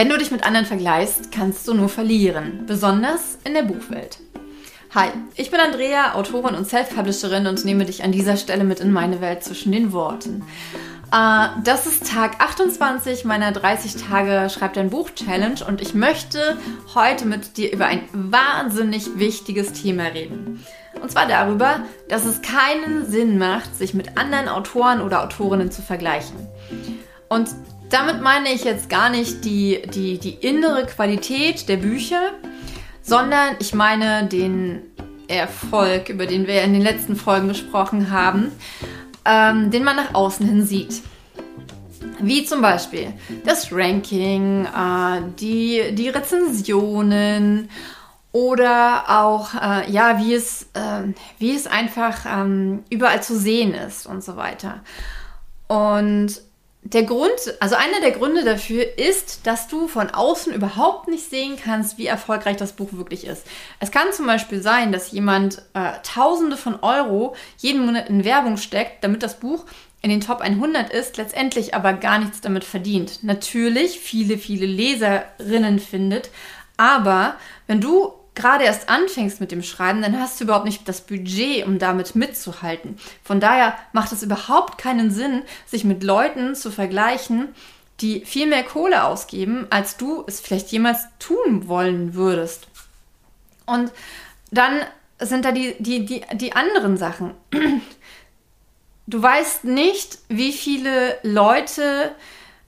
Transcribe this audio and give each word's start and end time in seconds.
Wenn 0.00 0.08
du 0.08 0.16
dich 0.16 0.30
mit 0.30 0.44
anderen 0.44 0.64
vergleichst, 0.64 1.30
kannst 1.30 1.68
du 1.68 1.74
nur 1.74 1.90
verlieren, 1.90 2.64
besonders 2.66 3.36
in 3.44 3.52
der 3.52 3.64
Buchwelt. 3.64 4.16
Hi, 4.94 5.10
ich 5.36 5.50
bin 5.50 5.60
Andrea, 5.60 6.14
Autorin 6.14 6.54
und 6.54 6.66
Self-Publisherin 6.66 7.46
und 7.46 7.66
nehme 7.66 7.84
dich 7.84 8.02
an 8.02 8.10
dieser 8.10 8.38
Stelle 8.38 8.64
mit 8.64 8.80
in 8.80 8.92
meine 8.92 9.20
Welt 9.20 9.44
zwischen 9.44 9.72
den 9.72 9.92
Worten. 9.92 10.42
Uh, 11.14 11.48
das 11.64 11.84
ist 11.86 12.10
Tag 12.10 12.40
28 12.40 13.26
meiner 13.26 13.52
30 13.52 13.96
Tage 14.02 14.48
Schreib 14.48 14.72
dein 14.72 14.88
Buch 14.88 15.10
Challenge 15.10 15.62
und 15.68 15.82
ich 15.82 15.92
möchte 15.92 16.56
heute 16.94 17.26
mit 17.26 17.58
dir 17.58 17.70
über 17.70 17.84
ein 17.84 18.00
wahnsinnig 18.14 19.18
wichtiges 19.18 19.74
Thema 19.74 20.04
reden. 20.04 20.64
Und 21.02 21.10
zwar 21.10 21.28
darüber, 21.28 21.80
dass 22.08 22.24
es 22.24 22.40
keinen 22.40 23.04
Sinn 23.04 23.36
macht, 23.36 23.76
sich 23.76 23.92
mit 23.92 24.16
anderen 24.16 24.48
Autoren 24.48 25.02
oder 25.02 25.22
Autorinnen 25.22 25.70
zu 25.70 25.82
vergleichen. 25.82 26.48
Und 27.28 27.50
damit 27.90 28.22
meine 28.22 28.52
ich 28.52 28.64
jetzt 28.64 28.88
gar 28.88 29.10
nicht 29.10 29.44
die, 29.44 29.82
die, 29.92 30.18
die 30.18 30.34
innere 30.34 30.86
Qualität 30.86 31.68
der 31.68 31.76
Bücher, 31.76 32.32
sondern 33.02 33.56
ich 33.58 33.74
meine 33.74 34.26
den 34.26 34.82
Erfolg, 35.28 36.08
über 36.08 36.26
den 36.26 36.46
wir 36.46 36.62
in 36.62 36.72
den 36.72 36.82
letzten 36.82 37.16
Folgen 37.16 37.48
gesprochen 37.48 38.10
haben, 38.10 38.52
ähm, 39.24 39.70
den 39.70 39.84
man 39.84 39.96
nach 39.96 40.14
außen 40.14 40.46
hin 40.46 40.64
sieht. 40.64 41.02
Wie 42.20 42.44
zum 42.44 42.60
Beispiel 42.60 43.12
das 43.44 43.72
Ranking, 43.72 44.66
äh, 44.66 45.22
die, 45.38 45.94
die 45.94 46.08
Rezensionen 46.08 47.70
oder 48.32 49.04
auch, 49.08 49.54
äh, 49.54 49.90
ja, 49.90 50.18
wie 50.18 50.34
es, 50.34 50.68
äh, 50.74 51.12
wie 51.38 51.54
es 51.54 51.66
einfach 51.66 52.26
ähm, 52.26 52.84
überall 52.90 53.22
zu 53.22 53.36
sehen 53.36 53.74
ist 53.74 54.06
und 54.06 54.22
so 54.22 54.36
weiter. 54.36 54.80
Und 55.66 56.40
der 56.82 57.02
Grund, 57.02 57.30
also 57.60 57.76
einer 57.76 58.00
der 58.00 58.12
Gründe 58.12 58.42
dafür 58.42 58.98
ist, 58.98 59.46
dass 59.46 59.68
du 59.68 59.86
von 59.86 60.08
außen 60.08 60.52
überhaupt 60.52 61.08
nicht 61.08 61.28
sehen 61.28 61.58
kannst, 61.62 61.98
wie 61.98 62.06
erfolgreich 62.06 62.56
das 62.56 62.72
Buch 62.72 62.92
wirklich 62.92 63.26
ist. 63.26 63.46
Es 63.80 63.90
kann 63.90 64.12
zum 64.12 64.26
Beispiel 64.26 64.62
sein, 64.62 64.90
dass 64.90 65.12
jemand 65.12 65.62
äh, 65.74 65.92
Tausende 66.02 66.56
von 66.56 66.80
Euro 66.80 67.36
jeden 67.58 67.84
Monat 67.84 68.08
in 68.08 68.24
Werbung 68.24 68.56
steckt, 68.56 69.04
damit 69.04 69.22
das 69.22 69.38
Buch 69.38 69.66
in 70.00 70.08
den 70.08 70.22
Top 70.22 70.40
100 70.40 70.90
ist, 70.90 71.18
letztendlich 71.18 71.74
aber 71.74 71.92
gar 71.92 72.18
nichts 72.18 72.40
damit 72.40 72.64
verdient. 72.64 73.22
Natürlich 73.22 74.00
viele, 74.00 74.38
viele 74.38 74.64
Leserinnen 74.64 75.78
findet, 75.78 76.30
aber 76.78 77.34
wenn 77.66 77.82
du 77.82 78.14
gerade 78.34 78.64
erst 78.64 78.88
anfängst 78.88 79.40
mit 79.40 79.52
dem 79.52 79.62
Schreiben, 79.62 80.02
dann 80.02 80.18
hast 80.18 80.40
du 80.40 80.44
überhaupt 80.44 80.64
nicht 80.64 80.88
das 80.88 81.00
Budget, 81.00 81.66
um 81.66 81.78
damit 81.78 82.14
mitzuhalten. 82.14 82.96
Von 83.22 83.40
daher 83.40 83.74
macht 83.92 84.12
es 84.12 84.22
überhaupt 84.22 84.78
keinen 84.78 85.10
Sinn, 85.10 85.42
sich 85.66 85.84
mit 85.84 86.02
Leuten 86.02 86.54
zu 86.54 86.70
vergleichen, 86.70 87.48
die 88.00 88.24
viel 88.24 88.46
mehr 88.46 88.62
Kohle 88.62 89.04
ausgeben, 89.04 89.66
als 89.70 89.96
du 89.96 90.24
es 90.26 90.40
vielleicht 90.40 90.70
jemals 90.72 91.04
tun 91.18 91.68
wollen 91.68 92.14
würdest. 92.14 92.68
Und 93.66 93.92
dann 94.50 94.80
sind 95.18 95.44
da 95.44 95.52
die, 95.52 95.76
die, 95.78 96.06
die, 96.06 96.22
die 96.34 96.52
anderen 96.54 96.96
Sachen. 96.96 97.34
Du 99.06 99.20
weißt 99.20 99.64
nicht, 99.64 100.18
wie 100.28 100.52
viele 100.52 101.18
Leute 101.24 102.14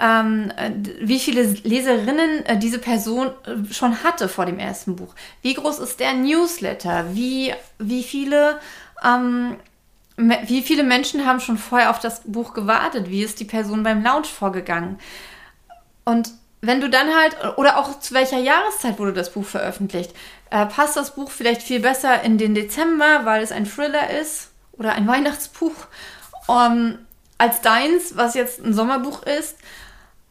ähm, 0.00 0.52
wie 1.00 1.18
viele 1.18 1.42
Leserinnen 1.42 2.46
äh, 2.46 2.58
diese 2.58 2.78
Person 2.78 3.30
äh, 3.44 3.72
schon 3.72 4.02
hatte 4.04 4.28
vor 4.28 4.46
dem 4.46 4.58
ersten 4.58 4.96
Buch. 4.96 5.14
Wie 5.42 5.54
groß 5.54 5.80
ist 5.80 5.98
der 5.98 6.12
Newsletter? 6.12 7.14
Wie, 7.14 7.52
wie 7.78 8.04
viele 8.04 8.60
ähm, 9.04 9.56
wie 10.18 10.62
viele 10.62 10.82
Menschen 10.82 11.26
haben 11.26 11.38
schon 11.38 11.58
vorher 11.58 11.90
auf 11.90 12.00
das 12.00 12.22
Buch 12.24 12.52
gewartet? 12.52 13.08
Wie 13.08 13.22
ist 13.22 13.38
die 13.38 13.44
Person 13.44 13.84
beim 13.84 14.02
Launch 14.02 14.26
vorgegangen? 14.26 14.98
Und 16.04 16.32
wenn 16.60 16.80
du 16.80 16.90
dann 16.90 17.14
halt, 17.14 17.36
oder 17.56 17.78
auch 17.78 18.00
zu 18.00 18.14
welcher 18.14 18.38
Jahreszeit 18.38 18.98
wurde 18.98 19.12
das 19.12 19.32
Buch 19.32 19.44
veröffentlicht? 19.44 20.12
Äh, 20.50 20.66
passt 20.66 20.96
das 20.96 21.14
Buch 21.14 21.30
vielleicht 21.30 21.62
viel 21.62 21.78
besser 21.78 22.22
in 22.22 22.36
den 22.36 22.54
Dezember, 22.56 23.20
weil 23.24 23.44
es 23.44 23.52
ein 23.52 23.64
Thriller 23.64 24.10
ist 24.10 24.50
oder 24.72 24.94
ein 24.94 25.06
Weihnachtsbuch, 25.06 25.74
ähm, 26.48 26.98
als 27.36 27.60
deins, 27.60 28.16
was 28.16 28.34
jetzt 28.34 28.60
ein 28.60 28.74
Sommerbuch 28.74 29.22
ist? 29.22 29.56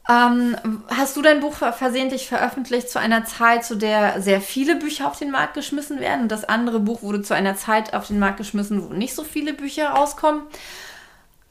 Ähm, 0.10 0.56
hast 0.88 1.18
du 1.18 1.22
dein 1.22 1.42
Buch 1.42 1.56
versehentlich 1.56 2.30
veröffentlicht 2.30 2.90
zu 2.90 2.98
einer 2.98 3.26
Zeit, 3.26 3.66
zu 3.66 3.76
der 3.76 4.22
sehr 4.22 4.40
viele 4.40 4.78
Bücher 4.78 5.08
auf 5.08 5.20
den 5.20 5.32
Markt 5.32 5.54
geschmissen 5.54 6.00
werden 6.00 6.24
und 6.24 6.32
das 6.32 6.46
andere 6.46 6.80
Buch 6.80 7.02
wurde 7.02 7.22
zu 7.22 7.34
einer 7.34 7.58
Zeit 7.58 7.94
auf 7.94 8.08
den 8.08 8.18
Markt 8.18 8.38
geschmissen, 8.38 8.90
wo 8.90 8.94
nicht 8.94 9.14
so 9.14 9.26
viele 9.26 9.54
Bücher 9.54 9.90
rauskommen? 9.90 10.44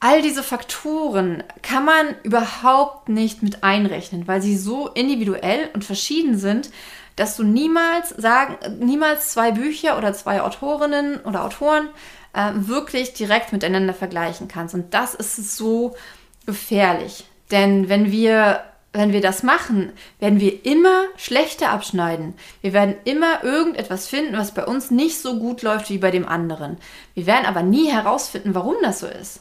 All 0.00 0.22
diese 0.22 0.42
Faktoren 0.42 1.42
kann 1.62 1.84
man 1.84 2.14
überhaupt 2.22 3.10
nicht 3.10 3.42
mit 3.42 3.62
einrechnen, 3.62 4.26
weil 4.26 4.40
sie 4.40 4.56
so 4.56 4.88
individuell 4.88 5.68
und 5.74 5.84
verschieden 5.84 6.38
sind, 6.38 6.70
dass 7.14 7.36
du 7.36 7.42
niemals 7.44 8.10
sagen, 8.10 8.56
niemals 8.78 9.30
zwei 9.30 9.52
Bücher 9.52 9.98
oder 9.98 10.12
zwei 10.14 10.40
Autorinnen 10.42 11.20
oder 11.20 11.44
Autoren 11.44 11.88
äh, 12.34 12.52
wirklich 12.54 13.14
direkt 13.14 13.52
miteinander 13.52 13.94
vergleichen 13.94 14.48
kannst. 14.48 14.74
Und 14.74 14.94
das 14.94 15.14
ist 15.14 15.56
so 15.56 15.96
gefährlich. 16.44 17.24
Denn 17.50 17.88
wenn 17.88 18.10
wir, 18.10 18.62
wenn 18.92 19.12
wir 19.12 19.20
das 19.20 19.42
machen, 19.42 19.92
werden 20.18 20.40
wir 20.40 20.64
immer 20.64 21.04
schlechter 21.16 21.70
abschneiden. 21.70 22.34
Wir 22.60 22.72
werden 22.72 22.96
immer 23.04 23.44
irgendetwas 23.44 24.08
finden, 24.08 24.36
was 24.36 24.52
bei 24.52 24.64
uns 24.64 24.90
nicht 24.90 25.20
so 25.20 25.38
gut 25.38 25.62
läuft 25.62 25.90
wie 25.90 25.98
bei 25.98 26.10
dem 26.10 26.26
anderen. 26.26 26.78
Wir 27.14 27.26
werden 27.26 27.46
aber 27.46 27.62
nie 27.62 27.90
herausfinden, 27.90 28.54
warum 28.54 28.76
das 28.82 29.00
so 29.00 29.06
ist. 29.06 29.40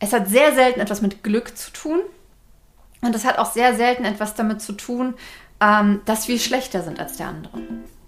Es 0.00 0.12
hat 0.12 0.28
sehr 0.28 0.54
selten 0.54 0.80
etwas 0.80 1.00
mit 1.00 1.22
Glück 1.22 1.56
zu 1.56 1.70
tun. 1.72 2.00
Und 3.00 3.14
es 3.14 3.24
hat 3.24 3.38
auch 3.38 3.52
sehr 3.52 3.74
selten 3.74 4.04
etwas 4.04 4.34
damit 4.34 4.62
zu 4.62 4.72
tun, 4.72 5.14
ähm, 5.60 6.00
dass 6.06 6.26
wir 6.26 6.38
schlechter 6.38 6.82
sind 6.82 6.98
als 6.98 7.16
der 7.18 7.28
andere. 7.28 7.58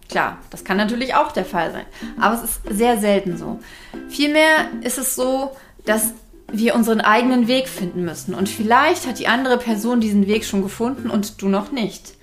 Klar, 0.09 0.39
das 0.51 0.65
kann 0.65 0.77
natürlich 0.77 1.15
auch 1.15 1.33
der 1.33 1.45
Fall 1.45 1.73
sein, 1.73 1.87
aber 2.21 2.37
es 2.37 2.43
ist 2.43 2.61
sehr 2.71 2.99
selten 2.99 3.37
so. 3.37 3.59
Vielmehr 4.09 4.69
ist 4.83 4.99
es 4.99 5.17
so, 5.17 5.57
dass 5.85 6.13
wir 6.53 6.75
unseren 6.75 7.01
eigenen 7.01 7.49
Weg 7.49 7.69
finden 7.69 8.05
müssen. 8.05 8.35
Und 8.35 8.49
vielleicht 8.49 9.07
hat 9.07 9.19
die 9.19 9.29
andere 9.29 9.59
Person 9.59 10.01
diesen 10.01 10.27
Weg 10.27 10.45
schon 10.45 10.63
gefunden 10.63 11.11
und 11.11 11.43
du 11.43 11.49
noch 11.49 11.73
nicht. 11.73 12.15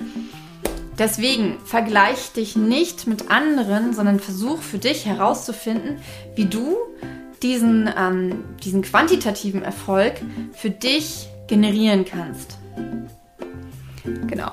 Deswegen 0.98 1.58
vergleich 1.66 2.34
dich 2.34 2.56
nicht 2.56 3.08
mit 3.08 3.32
anderen, 3.32 3.94
sondern 3.94 4.20
versuch 4.20 4.62
für 4.62 4.78
dich 4.78 5.06
herauszufinden, 5.06 5.98
wie 6.36 6.46
du 6.46 6.78
diesen, 7.42 7.90
ähm, 7.98 8.44
diesen 8.64 8.84
quantitativen 8.84 9.64
Erfolg 9.64 10.14
für 10.54 10.70
dich 10.70 11.28
generieren 11.48 12.06
kannst. 12.06 12.58
Genau. 14.28 14.52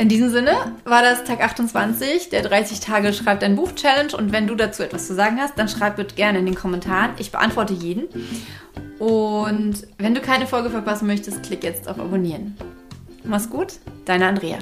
In 0.00 0.08
diesem 0.08 0.30
Sinne 0.30 0.52
war 0.84 1.02
das 1.02 1.24
Tag 1.24 1.42
28 1.42 2.30
der 2.30 2.40
30 2.40 2.80
Tage 2.80 3.12
Schreibt 3.12 3.44
ein 3.44 3.54
Buch 3.54 3.72
Challenge 3.74 4.16
und 4.16 4.32
wenn 4.32 4.46
du 4.46 4.54
dazu 4.54 4.82
etwas 4.82 5.06
zu 5.06 5.14
sagen 5.14 5.38
hast, 5.38 5.58
dann 5.58 5.68
schreib 5.68 5.96
bitte 5.96 6.14
gerne 6.14 6.38
in 6.38 6.46
den 6.46 6.54
Kommentaren. 6.54 7.10
Ich 7.18 7.30
beantworte 7.30 7.74
jeden. 7.74 8.08
Und 8.98 9.86
wenn 9.98 10.14
du 10.14 10.22
keine 10.22 10.46
Folge 10.46 10.70
verpassen 10.70 11.06
möchtest, 11.06 11.42
klick 11.42 11.62
jetzt 11.64 11.86
auf 11.86 12.00
Abonnieren. 12.00 12.56
Mach's 13.24 13.50
gut, 13.50 13.74
deine 14.06 14.26
Andrea. 14.26 14.56